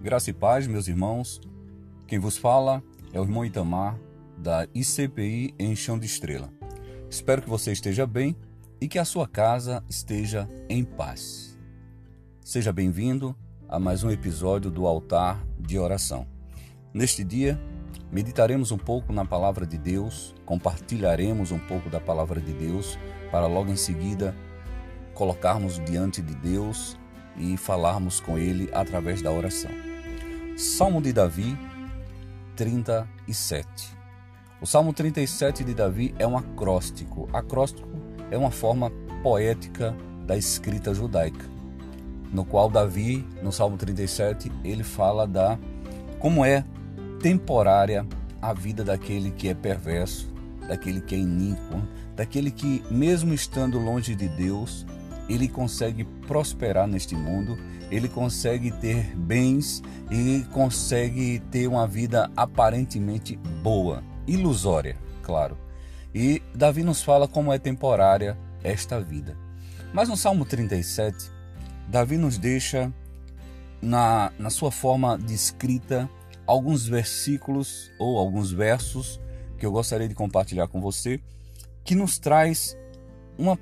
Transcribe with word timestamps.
Graça 0.00 0.30
e 0.30 0.32
paz, 0.32 0.68
meus 0.68 0.86
irmãos. 0.86 1.40
Quem 2.06 2.20
vos 2.20 2.38
fala 2.38 2.80
é 3.12 3.18
o 3.18 3.24
irmão 3.24 3.44
Itamar, 3.44 3.98
da 4.36 4.64
ICPI 4.72 5.56
em 5.58 5.74
Chão 5.74 5.98
de 5.98 6.06
Estrela. 6.06 6.52
Espero 7.10 7.42
que 7.42 7.48
você 7.48 7.72
esteja 7.72 8.06
bem 8.06 8.36
e 8.80 8.86
que 8.86 8.96
a 8.96 9.04
sua 9.04 9.26
casa 9.26 9.82
esteja 9.88 10.48
em 10.68 10.84
paz. 10.84 11.58
Seja 12.44 12.72
bem-vindo 12.72 13.34
a 13.68 13.80
mais 13.80 14.04
um 14.04 14.10
episódio 14.10 14.70
do 14.70 14.86
Altar 14.86 15.44
de 15.58 15.76
Oração. 15.80 16.28
Neste 16.94 17.24
dia, 17.24 17.60
meditaremos 18.12 18.70
um 18.70 18.78
pouco 18.78 19.12
na 19.12 19.24
palavra 19.24 19.66
de 19.66 19.76
Deus, 19.76 20.32
compartilharemos 20.46 21.50
um 21.50 21.58
pouco 21.58 21.90
da 21.90 21.98
palavra 21.98 22.40
de 22.40 22.52
Deus, 22.52 22.96
para 23.32 23.48
logo 23.48 23.68
em 23.68 23.76
seguida 23.76 24.32
colocarmos 25.12 25.84
diante 25.84 26.22
de 26.22 26.36
Deus 26.36 26.96
e 27.36 27.56
falarmos 27.56 28.20
com 28.20 28.38
Ele 28.38 28.70
através 28.72 29.20
da 29.20 29.32
oração. 29.32 29.87
Salmo 30.58 31.00
de 31.00 31.12
Davi 31.12 31.56
37. 32.56 33.96
O 34.60 34.66
Salmo 34.66 34.92
37 34.92 35.62
de 35.62 35.72
Davi 35.72 36.12
é 36.18 36.26
um 36.26 36.36
acróstico. 36.36 37.28
Acróstico 37.32 37.88
é 38.28 38.36
uma 38.36 38.50
forma 38.50 38.90
poética 39.22 39.94
da 40.26 40.36
escrita 40.36 40.92
judaica, 40.92 41.44
no 42.32 42.44
qual 42.44 42.68
Davi, 42.68 43.24
no 43.40 43.52
Salmo 43.52 43.76
37, 43.76 44.50
ele 44.64 44.82
fala 44.82 45.28
da 45.28 45.56
como 46.18 46.44
é 46.44 46.64
temporária 47.22 48.04
a 48.42 48.52
vida 48.52 48.82
daquele 48.82 49.30
que 49.30 49.48
é 49.48 49.54
perverso, 49.54 50.26
daquele 50.66 51.00
que 51.00 51.14
é 51.14 51.18
iníquo, 51.18 51.80
daquele 52.16 52.50
que 52.50 52.82
mesmo 52.90 53.32
estando 53.32 53.78
longe 53.78 54.16
de 54.16 54.26
Deus, 54.28 54.84
ele 55.28 55.48
consegue 55.48 56.04
prosperar 56.26 56.86
neste 56.86 57.14
mundo, 57.14 57.58
ele 57.90 58.08
consegue 58.08 58.70
ter 58.70 59.16
bens 59.16 59.82
e 60.10 60.44
consegue 60.52 61.40
ter 61.50 61.66
uma 61.66 61.86
vida 61.86 62.30
aparentemente 62.36 63.36
boa, 63.62 64.02
ilusória, 64.26 64.96
claro. 65.22 65.56
E 66.14 66.42
Davi 66.54 66.82
nos 66.82 67.02
fala 67.02 67.28
como 67.28 67.52
é 67.52 67.58
temporária 67.58 68.36
esta 68.62 69.00
vida. 69.00 69.36
Mas 69.92 70.08
no 70.08 70.16
Salmo 70.16 70.44
37, 70.44 71.30
Davi 71.88 72.16
nos 72.16 72.38
deixa 72.38 72.92
na, 73.80 74.32
na 74.38 74.50
sua 74.50 74.70
forma 74.70 75.18
de 75.18 75.34
escrita 75.34 76.08
alguns 76.46 76.86
versículos 76.86 77.90
ou 77.98 78.18
alguns 78.18 78.50
versos 78.50 79.20
que 79.58 79.66
eu 79.66 79.72
gostaria 79.72 80.08
de 80.08 80.14
compartilhar 80.14 80.68
com 80.68 80.80
você, 80.80 81.20
que 81.84 81.94
nos 81.94 82.18
traz 82.18 82.76
uma 83.36 83.58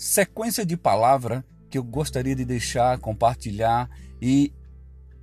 sequência 0.00 0.64
de 0.64 0.78
palavra 0.78 1.44
que 1.68 1.76
eu 1.76 1.84
gostaria 1.84 2.34
de 2.34 2.42
deixar, 2.42 2.98
compartilhar 2.98 3.86
e 4.20 4.50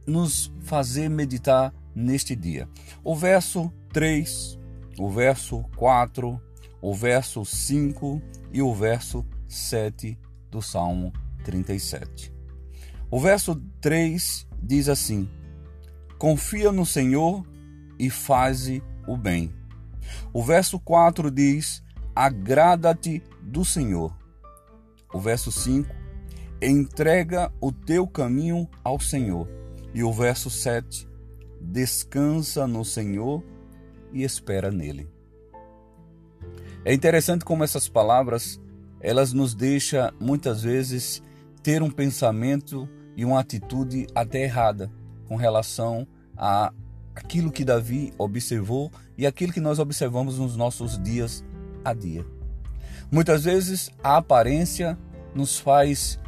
nos 0.06 0.54
fazer 0.62 1.10
meditar 1.10 1.74
neste 1.96 2.36
dia. 2.36 2.70
O 3.04 3.16
verso 3.16 3.74
3, 3.92 4.60
o 5.00 5.10
verso 5.10 5.64
4, 5.76 6.40
o 6.80 6.94
verso 6.94 7.44
5 7.44 8.22
e 8.54 8.62
o 8.62 8.72
verso 8.72 9.26
7 9.48 10.16
do 10.52 10.62
Salmo 10.62 11.12
37. 11.44 12.32
O 13.10 13.20
verso 13.20 13.56
3 13.82 14.48
diz 14.62 14.88
assim: 14.88 15.28
Confia 16.20 16.72
no 16.72 16.86
Senhor 16.86 17.44
e 17.98 18.12
faze 18.12 18.84
o 19.08 19.18
bem. 19.18 19.52
O 20.32 20.44
verso 20.44 20.80
4 20.80 21.32
diz: 21.32 21.84
Agrada-te 22.16 23.24
do 23.42 23.66
Senhor 23.66 24.16
o 25.14 25.20
verso 25.20 25.52
5, 25.52 25.88
entrega 26.62 27.52
o 27.62 27.72
teu 27.72 28.08
caminho 28.08 28.68
ao 28.84 29.00
Senhor. 29.00 29.48
E 29.94 30.04
o 30.04 30.12
verso 30.12 30.50
7, 30.50 31.08
descansa 31.62 32.68
no 32.68 32.84
Senhor 32.84 33.44
e 34.12 34.24
espera 34.24 34.72
nele. 34.72 35.10
É 36.86 36.94
interessante 36.94 37.44
como 37.44 37.64
essas 37.64 37.90
palavras, 37.90 38.60
elas 39.02 39.34
nos 39.34 39.54
deixam 39.54 40.12
muitas 40.20 40.62
vezes 40.62 41.22
ter 41.62 41.84
um 41.84 41.90
pensamento 41.90 42.88
e 43.16 43.26
uma 43.26 43.40
atitude 43.40 44.08
até 44.16 44.44
errada 44.44 44.92
com 45.28 45.36
relação 45.36 46.08
a 46.36 46.72
aquilo 47.16 47.52
que 47.52 47.66
Davi 47.66 48.14
observou 48.18 48.92
e 49.18 49.26
aquilo 49.26 49.52
que 49.52 49.60
nós 49.60 49.80
observamos 49.80 50.38
nos 50.38 50.56
nossos 50.56 51.02
dias 51.02 51.44
a 51.84 51.94
dia. 51.94 52.26
Muitas 53.12 53.44
vezes 53.44 53.90
a 54.04 54.18
aparência 54.18 54.98
nos 55.34 55.60
faz 55.60 56.20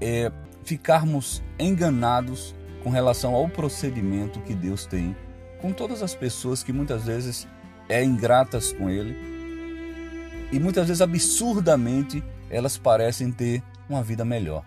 é, 0.00 0.30
ficarmos 0.64 1.42
enganados 1.58 2.54
com 2.82 2.90
relação 2.90 3.34
ao 3.34 3.48
procedimento 3.48 4.40
que 4.40 4.54
Deus 4.54 4.86
tem 4.86 5.16
com 5.60 5.72
todas 5.72 6.02
as 6.02 6.14
pessoas 6.14 6.62
que 6.62 6.72
muitas 6.72 7.04
vezes 7.04 7.48
é 7.88 8.04
ingratas 8.04 8.72
com 8.72 8.90
Ele 8.90 9.16
e 10.52 10.58
muitas 10.60 10.86
vezes 10.86 11.00
absurdamente 11.00 12.22
elas 12.50 12.78
parecem 12.78 13.32
ter 13.32 13.62
uma 13.88 14.02
vida 14.02 14.24
melhor. 14.24 14.64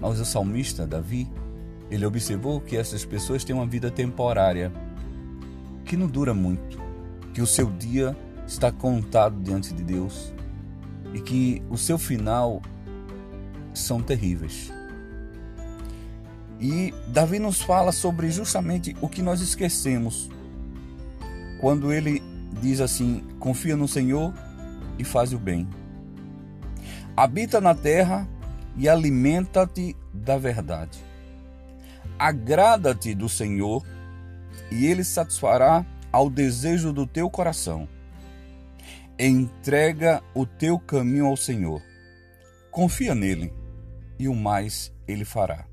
Mas 0.00 0.18
o 0.18 0.24
salmista 0.24 0.86
Davi, 0.86 1.30
ele 1.90 2.04
observou 2.04 2.60
que 2.60 2.76
essas 2.76 3.04
pessoas 3.04 3.44
têm 3.44 3.54
uma 3.54 3.66
vida 3.66 3.90
temporária 3.90 4.72
que 5.84 5.96
não 5.96 6.08
dura 6.08 6.34
muito, 6.34 6.78
que 7.32 7.40
o 7.40 7.46
seu 7.46 7.70
dia 7.70 8.16
está 8.46 8.72
contado 8.72 9.40
diante 9.40 9.72
de 9.72 9.84
Deus 9.84 10.33
e 11.14 11.20
que 11.20 11.62
o 11.70 11.78
seu 11.78 11.96
final 11.96 12.60
são 13.72 14.02
terríveis. 14.02 14.70
E 16.60 16.92
Davi 17.08 17.38
nos 17.38 17.62
fala 17.62 17.92
sobre 17.92 18.30
justamente 18.30 18.96
o 19.00 19.08
que 19.08 19.22
nós 19.22 19.40
esquecemos 19.40 20.28
quando 21.60 21.92
ele 21.92 22.22
diz 22.60 22.80
assim: 22.80 23.22
confia 23.38 23.76
no 23.76 23.88
Senhor 23.88 24.34
e 24.98 25.04
faz 25.04 25.32
o 25.32 25.38
bem. 25.38 25.68
Habita 27.16 27.60
na 27.60 27.74
terra 27.74 28.28
e 28.76 28.88
alimenta-te 28.88 29.96
da 30.12 30.36
verdade. 30.36 30.98
Agrada-te 32.18 33.14
do 33.14 33.28
Senhor 33.28 33.84
e 34.70 34.86
ele 34.86 35.04
satisfará 35.04 35.86
ao 36.10 36.28
desejo 36.28 36.92
do 36.92 37.06
teu 37.06 37.30
coração. 37.30 37.88
Entrega 39.16 40.20
o 40.34 40.44
teu 40.44 40.76
caminho 40.76 41.26
ao 41.26 41.36
Senhor. 41.36 41.80
Confia 42.72 43.14
nele 43.14 43.52
e 44.18 44.26
o 44.26 44.34
mais 44.34 44.92
ele 45.06 45.24
fará. 45.24 45.68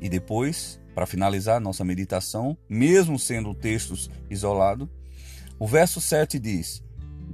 E 0.00 0.08
depois, 0.08 0.80
para 0.94 1.04
finalizar 1.04 1.60
nossa 1.60 1.84
meditação, 1.84 2.56
mesmo 2.66 3.18
sendo 3.18 3.54
textos 3.54 4.10
isolados, 4.30 4.88
o 5.58 5.66
verso 5.66 6.00
7 6.00 6.38
diz: 6.38 6.82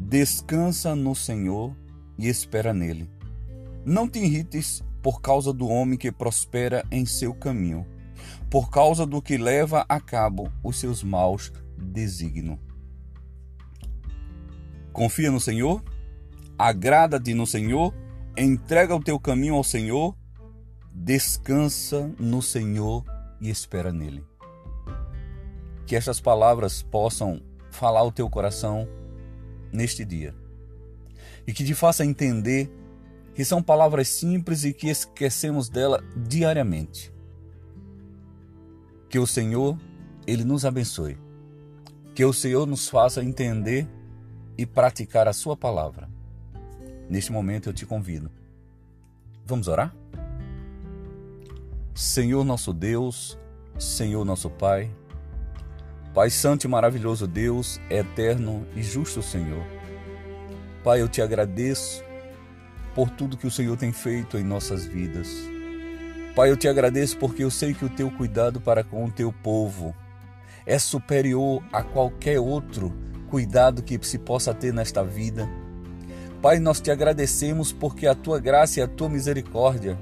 Descansa 0.00 0.96
no 0.96 1.14
Senhor 1.14 1.72
e 2.18 2.28
espera 2.28 2.74
nele. 2.74 3.08
Não 3.84 4.08
te 4.08 4.18
irrites 4.18 4.82
por 5.00 5.20
causa 5.20 5.52
do 5.52 5.68
homem 5.68 5.96
que 5.96 6.10
prospera 6.10 6.84
em 6.90 7.06
seu 7.06 7.32
caminho, 7.32 7.86
por 8.50 8.70
causa 8.70 9.06
do 9.06 9.22
que 9.22 9.38
leva 9.38 9.86
a 9.88 10.00
cabo 10.00 10.52
os 10.64 10.80
seus 10.80 11.04
maus 11.04 11.52
desígnios. 11.78 12.66
Confia 14.96 15.30
no 15.30 15.38
Senhor, 15.38 15.84
agrada-te 16.58 17.34
no 17.34 17.46
Senhor, 17.46 17.92
entrega 18.34 18.96
o 18.96 19.02
teu 19.02 19.20
caminho 19.20 19.54
ao 19.54 19.62
Senhor, 19.62 20.16
descansa 20.90 22.10
no 22.18 22.40
Senhor 22.40 23.04
e 23.38 23.50
espera 23.50 23.92
nele. 23.92 24.24
Que 25.84 25.96
estas 25.96 26.18
palavras 26.18 26.82
possam 26.82 27.42
falar 27.70 28.04
o 28.04 28.10
teu 28.10 28.30
coração 28.30 28.88
neste 29.70 30.02
dia 30.02 30.34
e 31.46 31.52
que 31.52 31.62
te 31.62 31.74
faça 31.74 32.03
entender 32.03 32.72
que 33.34 33.44
são 33.44 33.62
palavras 33.62 34.09
simples 34.09 34.65
e 34.65 34.72
que 34.72 34.88
esquecemos 34.88 35.68
dela 35.68 36.03
diariamente. 36.16 37.12
Que 39.10 39.18
o 39.18 39.26
Senhor, 39.26 39.78
ele 40.26 40.42
nos 40.42 40.65
abençoe. 40.65 41.18
Que 42.15 42.24
o 42.24 42.32
Senhor 42.32 42.66
nos 42.66 42.88
faça 42.88 43.22
entender 43.22 43.86
e 44.56 44.64
praticar 44.64 45.28
a 45.28 45.32
Sua 45.32 45.56
palavra. 45.56 46.08
Neste 47.08 47.30
momento 47.30 47.68
eu 47.68 47.72
te 47.72 47.86
convido. 47.86 48.30
Vamos 49.44 49.68
orar? 49.68 49.94
Senhor 51.94 52.44
nosso 52.44 52.72
Deus, 52.72 53.38
Senhor 53.78 54.24
nosso 54.24 54.50
Pai, 54.50 54.91
Pai 56.12 56.30
Santo 56.30 56.64
e 56.64 56.68
maravilhoso 56.68 57.26
Deus, 57.26 57.80
eterno 57.88 58.66
e 58.74 58.82
justo 58.82 59.22
Senhor. 59.22 59.64
Pai, 60.82 61.00
eu 61.00 61.09
te 61.09 61.20
agradeço 61.20 62.02
por 62.94 63.10
tudo 63.10 63.36
que 63.36 63.47
o 63.47 63.50
Senhor 63.50 63.76
tem 63.76 63.92
feito 63.92 64.38
em 64.38 64.42
nossas 64.42 64.86
vidas. 64.86 65.28
Pai, 66.34 66.50
eu 66.50 66.56
te 66.56 66.68
agradeço 66.68 67.16
porque 67.18 67.44
eu 67.44 67.50
sei 67.50 67.72
que 67.72 67.84
o 67.84 67.91
teu 67.91 68.10
cuidado 68.10 68.60
para 68.60 68.82
com 68.82 69.04
o 69.04 69.10
teu 69.10 69.32
povo 69.32 69.94
é 70.66 70.78
superior 70.78 71.62
a 71.72 71.82
qualquer 71.82 72.41
outro 72.41 72.94
cuidado 73.30 73.82
que 73.82 73.98
se 74.02 74.18
possa 74.18 74.54
ter 74.54 74.72
nesta 74.72 75.04
vida. 75.04 75.48
Pai, 76.40 76.58
nós 76.58 76.80
te 76.80 76.90
agradecemos 76.90 77.72
porque 77.72 78.06
a 78.06 78.14
tua 78.14 78.38
graça 78.38 78.80
e 78.80 78.82
a 78.82 78.88
tua 78.88 79.08
misericórdia 79.08 79.98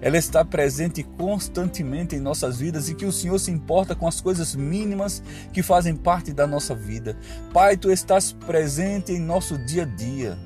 ela 0.00 0.16
está 0.16 0.44
presente 0.44 1.02
constantemente 1.02 2.14
em 2.14 2.20
nossas 2.20 2.58
vidas 2.58 2.88
e 2.88 2.94
que 2.94 3.06
o 3.06 3.12
Senhor 3.12 3.38
se 3.38 3.50
importa 3.50 3.94
com 3.94 4.06
as 4.06 4.20
coisas 4.20 4.54
mínimas 4.54 5.22
que 5.52 5.62
fazem 5.62 5.96
parte 5.96 6.32
da 6.32 6.46
nossa 6.46 6.74
vida. 6.74 7.16
Pai, 7.52 7.76
tu 7.76 7.90
estás 7.90 8.32
presente 8.32 9.12
em 9.12 9.18
nosso 9.18 9.58
dia 9.58 9.82
a 9.82 9.86
dia 9.86 10.38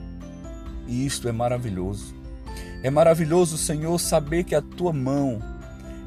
e 0.86 1.04
isto 1.04 1.28
é 1.28 1.32
maravilhoso. 1.32 2.14
É 2.82 2.90
maravilhoso, 2.90 3.58
Senhor, 3.58 3.98
saber 3.98 4.44
que 4.44 4.54
a 4.54 4.62
tua 4.62 4.92
mão, 4.92 5.40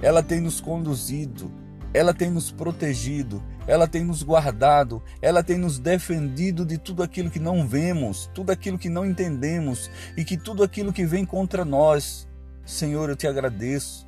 ela 0.02 0.24
tem 0.24 0.40
nos 0.40 0.62
conduzido, 0.62 1.52
ela 1.94 2.14
tem 2.14 2.30
nos 2.30 2.52
protegido, 2.52 3.44
ela 3.68 3.88
tem 3.88 4.04
nos 4.04 4.24
guardado, 4.24 5.02
ela 5.22 5.44
tem 5.44 5.58
nos 5.58 5.78
defendido 5.78 6.66
de 6.66 6.78
tudo 6.78 7.04
aquilo 7.04 7.30
que 7.30 7.40
não 7.40 7.68
vemos, 7.68 8.30
tudo 8.34 8.52
aquilo 8.52 8.78
que 8.78 8.90
não 8.90 9.06
entendemos 9.06 9.90
e 10.16 10.24
que 10.24 10.38
tudo 10.38 10.64
aquilo 10.64 10.94
que 10.94 11.06
vem 11.06 11.26
contra 11.26 11.66
nós. 11.66 12.28
Senhor, 12.66 13.10
eu 13.10 13.16
te 13.16 13.28
agradeço, 13.28 14.08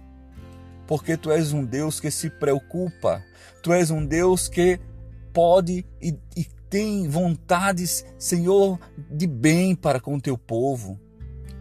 porque 0.88 1.18
tu 1.18 1.32
és 1.32 1.52
um 1.52 1.66
Deus 1.66 2.00
que 2.00 2.10
se 2.10 2.30
preocupa, 2.30 3.24
tu 3.62 3.74
és 3.74 3.92
um 3.92 4.06
Deus 4.06 4.48
que 4.48 4.80
pode 5.34 5.86
e, 6.02 6.18
e 6.38 6.46
tem 6.70 7.08
vontades, 7.08 8.06
Senhor, 8.18 8.80
de 9.12 9.28
bem 9.28 9.76
para 9.76 10.00
com 10.00 10.16
o 10.16 10.22
teu 10.22 10.38
povo. 10.38 11.00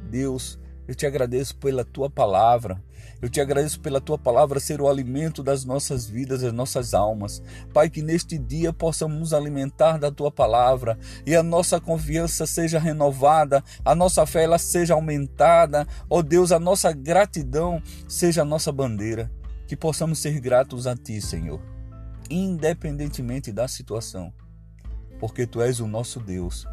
Deus, 0.09 0.59
eu 0.87 0.95
te 0.95 1.07
agradeço 1.07 1.57
pela 1.57 1.85
tua 1.85 2.11
palavra. 2.11 2.83
Eu 3.21 3.29
te 3.29 3.41
agradeço 3.41 3.81
pela 3.81 4.01
tua 4.01 4.19
palavra 4.19 4.59
ser 4.59 4.81
o 4.81 4.89
alimento 4.89 5.43
das 5.43 5.65
nossas 5.65 6.07
vidas, 6.07 6.43
das 6.43 6.53
nossas 6.53 6.93
almas. 6.93 7.41
Pai, 7.73 7.89
que 7.89 8.03
neste 8.03 8.37
dia 8.37 8.73
possamos 8.73 9.19
nos 9.19 9.33
alimentar 9.33 9.97
da 9.97 10.11
tua 10.11 10.31
palavra 10.31 10.99
e 11.25 11.37
a 11.37 11.43
nossa 11.43 11.81
confiança 11.81 12.47
seja 12.47 12.81
renovada, 12.81 13.63
a 13.85 13.95
nossa 13.95 14.27
fé 14.27 14.43
ela 14.43 14.59
seja 14.59 14.95
aumentada. 14.95 15.87
Ó 16.11 16.19
oh 16.19 16.23
Deus, 16.23 16.51
a 16.51 16.59
nossa 16.59 16.93
gratidão 16.93 17.81
seja 18.09 18.43
a 18.43 18.45
nossa 18.45 18.73
bandeira. 18.73 19.31
Que 19.69 19.77
possamos 19.77 20.19
ser 20.19 20.41
gratos 20.41 20.87
a 20.87 20.97
ti, 20.97 21.21
Senhor, 21.21 21.61
independentemente 22.29 23.53
da 23.53 23.67
situação, 23.67 24.33
porque 25.19 25.47
tu 25.47 25.63
és 25.63 25.81
o 25.81 25.87
nosso 25.87 26.21
Deus 26.21 26.67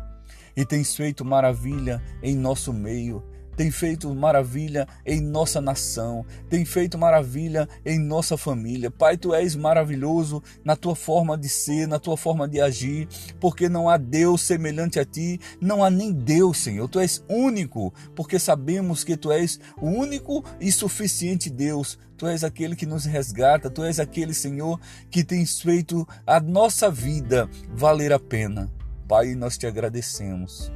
e 0.58 0.66
tens 0.66 0.96
feito 0.96 1.24
maravilha 1.24 2.04
em 2.22 2.36
nosso 2.36 2.74
meio 2.74 3.24
tem 3.60 3.70
feito 3.70 4.16
maravilha 4.16 4.88
em 5.06 5.20
nossa 5.20 5.60
nação, 5.60 6.26
tem 6.50 6.64
feito 6.64 6.98
maravilha 6.98 7.68
em 7.86 8.00
nossa 8.00 8.38
família. 8.38 8.90
Pai, 8.90 9.18
tu 9.18 9.34
és 9.34 9.54
maravilhoso 9.54 10.42
na 10.64 10.78
tua 10.78 10.96
forma 10.96 11.38
de 11.38 11.50
ser, 11.50 11.86
na 11.86 12.00
tua 12.00 12.16
forma 12.16 12.48
de 12.48 12.62
agir, 12.62 13.10
porque 13.38 13.68
não 13.68 13.90
há 13.90 13.98
Deus 13.98 14.44
semelhante 14.44 14.98
a 14.98 15.04
ti, 15.04 15.42
não 15.60 15.84
há 15.84 15.90
nem 15.90 16.14
Deus, 16.14 16.58
Senhor. 16.58 16.88
Tu 16.88 17.02
és 17.02 17.22
único, 17.28 17.94
porque 18.16 18.40
sabemos 18.40 19.04
que 19.04 19.18
tu 19.18 19.30
és 19.30 19.60
o 19.82 19.88
único 19.88 20.42
e 20.58 20.72
suficiente 20.72 21.50
Deus. 21.50 22.00
Tu 22.16 22.28
és 22.28 22.46
aquele 22.46 22.78
que 22.78 22.86
nos 22.86 23.04
resgata, 23.04 23.70
tu 23.70 23.84
és 23.84 24.00
aquele, 24.00 24.34
Senhor, 24.34 24.80
que 25.12 25.22
tens 25.22 25.60
feito 25.60 26.08
a 26.26 26.40
nossa 26.40 26.90
vida 26.90 27.50
valer 27.76 28.14
a 28.14 28.20
pena. 28.20 28.72
Pai, 29.06 29.36
nós 29.36 29.58
te 29.58 29.68
agradecemos. 29.68 30.72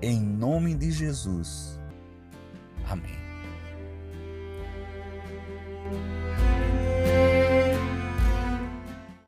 Em 0.00 0.18
nome 0.18 0.74
de 0.74 0.90
Jesus. 0.90 1.75
Amém. 2.88 3.25